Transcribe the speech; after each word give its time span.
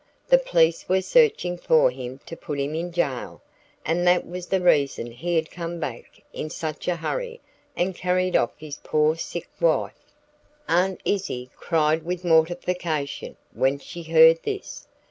The 0.29 0.39
police 0.39 0.89
were 0.89 1.03
searching 1.03 1.59
for 1.59 1.91
him 1.91 2.21
to 2.25 2.35
put 2.35 2.59
him 2.59 2.73
in 2.73 2.91
jail, 2.91 3.39
and 3.85 4.07
that 4.07 4.25
was 4.25 4.47
the 4.47 4.59
reason 4.59 5.11
he 5.11 5.35
had 5.35 5.51
come 5.51 5.79
back 5.79 6.23
in 6.33 6.49
such 6.49 6.87
a 6.87 6.95
hurry 6.95 7.39
and 7.75 7.93
carried 7.93 8.35
off 8.35 8.53
his 8.57 8.77
poor 8.83 9.15
sick 9.15 9.47
wife. 9.59 10.11
Aunt 10.67 10.99
Izzie 11.05 11.51
cried 11.55 12.01
with 12.01 12.25
mortification, 12.25 13.37
when 13.53 13.77
she 13.77 14.01
heard 14.01 14.41
this. 14.41 14.87